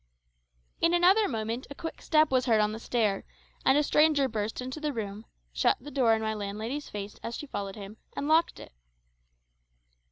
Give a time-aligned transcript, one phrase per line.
[0.79, 3.23] In another moment a quick step was heard on the stair,
[3.63, 7.35] and a stranger burst into the room, shut the door in my landlady's face as
[7.35, 8.71] she followed him, and locked it.